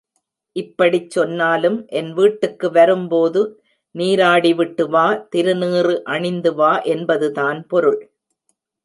இப்படிச் 0.55 1.09
சொன்னாலும், 1.09 1.75
என் 1.89 2.09
வீட்டுக்கு 2.13 2.71
வரும் 2.71 3.07
போது 3.07 3.41
நீராடி 3.95 4.53
விட்டுவா, 4.53 5.05
திருநீறு 5.35 5.95
அணிந்து 6.03 6.53
வா 6.55 6.81
என்பதுதான் 6.87 7.67
பொருள். 7.67 8.01